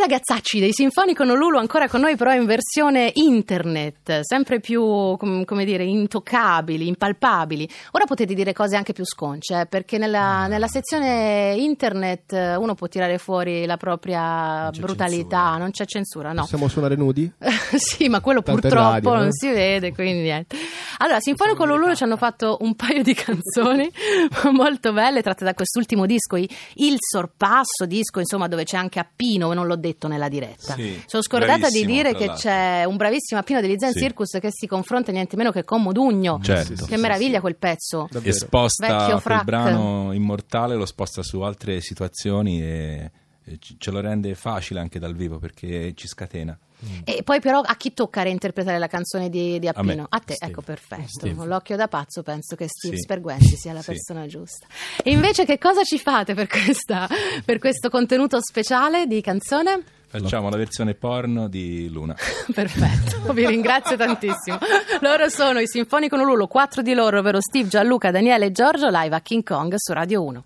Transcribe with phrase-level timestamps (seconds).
[0.00, 4.82] ragazzacci dei Sinfonico Nolulu ancora con noi però in versione internet, sempre più
[5.16, 7.68] com- come dire intoccabili, impalpabili.
[7.92, 12.74] Ora potete dire cose anche più sconce, eh, perché nella, nella sezione internet eh, uno
[12.74, 15.56] può tirare fuori la propria Non brutalità, censura.
[15.58, 16.40] non c'è censura, no.
[16.42, 17.30] Possiamo suonare nudi?
[17.76, 19.32] sì, ma quello Tanto è purtroppo radio, non no?
[19.32, 20.56] si vede, quindi niente.
[21.02, 23.90] Allora, Sinfonico Lulu ci hanno fatto un paio di canzoni
[24.52, 29.66] molto belle tratte da quest'ultimo disco, Il Sorpasso, disco insomma dove c'è anche Appino, non
[29.66, 30.74] l'ho detto nella diretta.
[30.74, 32.50] Sì, Sono scordata di dire che l'altro.
[32.50, 34.00] c'è un bravissimo Appino degli Zen Sì.
[34.00, 36.38] Circus che si confronta niente meno che con Modugno.
[36.42, 36.84] Certo.
[36.84, 37.40] Che sì, meraviglia sì.
[37.40, 38.06] quel pezzo.
[38.10, 38.34] Davvero.
[38.34, 39.44] e sposta Vecchio quel frac.
[39.44, 43.10] brano immortale, lo sposta su altre situazioni e,
[43.78, 46.56] ce lo rende facile anche dal vivo perché ci scatena.
[47.04, 50.06] E poi però a chi tocca reinterpretare la canzone di, di A Appino?
[50.08, 50.50] A, te, Steve.
[50.50, 51.08] ecco perfetto.
[51.08, 51.34] Steve.
[51.34, 53.02] Con l'occhio da pazzo penso che Steve Sì.
[53.02, 53.88] Sperguenti sia la Sì.
[53.92, 54.66] persona giusta.
[55.02, 57.06] E invece che cosa ci fate per, questa,
[57.44, 59.82] per questo contenuto speciale di canzone?
[60.06, 62.16] Facciamo la versione porno di Luna.
[62.52, 64.58] Perfetto, vi ringrazio tantissimo.
[65.02, 69.14] Loro sono i Sinfonico Nululu, quattro di loro, ovvero Steve, Gianluca, Daniele e Giorgio, live
[69.14, 70.44] a King Kong su Radio 1.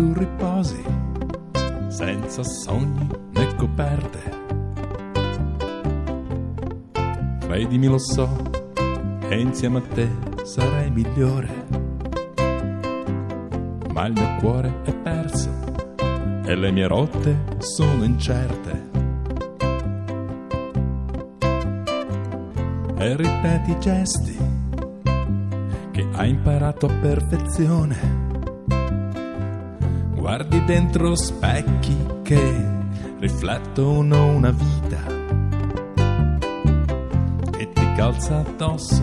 [0.00, 0.82] Tu riposi,
[1.88, 4.22] senza sogni né coperte.
[7.40, 8.26] Credimi lo so,
[9.28, 10.08] e insieme a te
[10.44, 11.66] sarei migliore.
[13.92, 15.50] Ma il mio cuore è perso
[16.46, 18.88] e le mie rotte sono incerte.
[23.02, 24.36] e ripeti i gesti
[25.90, 28.19] che hai imparato a perfezione.
[30.20, 32.66] Guardi dentro specchi che
[33.20, 34.98] riflettono una vita
[37.50, 39.02] che ti calza addosso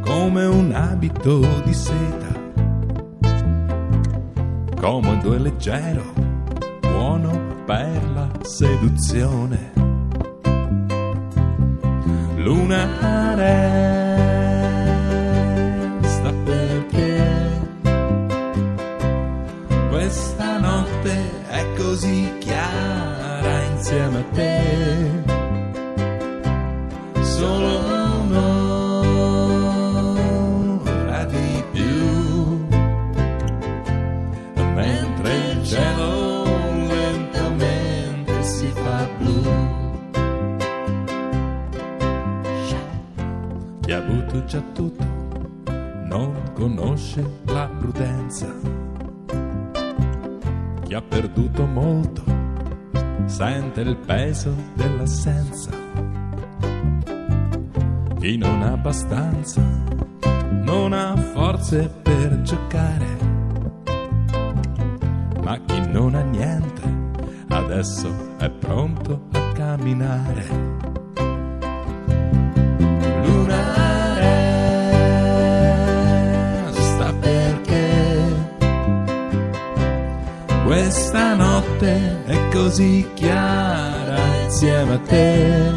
[0.00, 2.40] come un abito di seta.
[4.80, 6.14] Comodo e leggero,
[6.80, 9.72] buono per la seduzione.
[12.36, 13.34] Luna
[20.04, 25.22] questa notte è così chiara insieme a te.
[27.22, 27.78] Solo
[29.80, 32.66] un'ora di più,
[34.74, 36.44] mentre il cielo
[36.86, 39.42] lentamente si fa blu.
[43.80, 45.02] Chi ha avuto già tutto
[46.04, 48.83] non conosce la prudenza.
[50.84, 52.22] Chi ha perduto molto
[53.24, 55.70] sente il peso dell'assenza.
[58.20, 59.62] Chi non ha abbastanza
[60.62, 63.06] non ha forze per giocare.
[65.42, 66.82] Ma chi non ha niente
[67.48, 70.93] adesso è pronto a camminare.
[80.64, 85.72] Questa notte è così chiara insieme a te.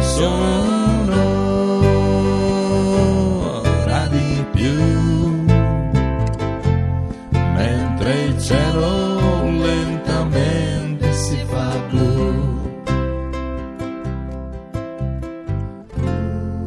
[0.00, 1.22] Solo
[3.40, 4.82] un'ora di più,
[7.32, 12.56] mentre il cielo lentamente si fa blu.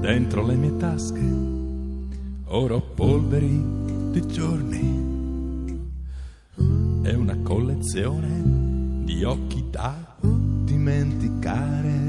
[0.02, 1.22] dentro le mie tasche
[2.48, 3.64] oro polveri
[4.12, 5.11] di giorni
[7.04, 8.42] e una collezione
[9.04, 12.00] di occhi da dimenticare.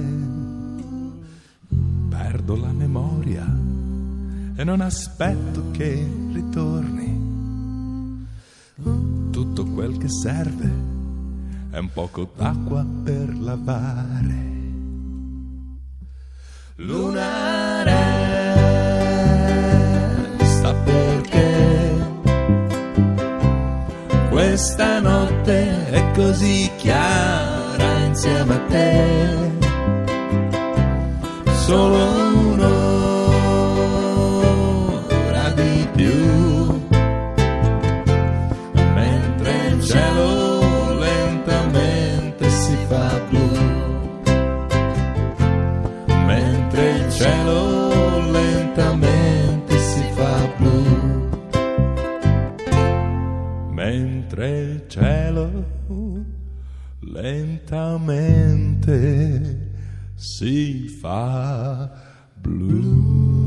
[2.08, 3.44] Perdo la memoria
[4.54, 7.30] e non aspetto che ritorni.
[9.30, 10.70] Tutto quel che serve
[11.70, 14.61] è un poco d'acqua per lavare
[25.42, 29.50] notte è così chiara insieme a te.
[31.64, 31.96] Solo
[32.54, 32.78] un'ora
[35.54, 36.80] di più,
[38.94, 43.50] mentre il cielo lentamente si fa blu
[46.26, 47.81] mentre il cielo
[57.02, 58.92] lentamente
[60.14, 61.90] si fa
[62.40, 63.41] blu.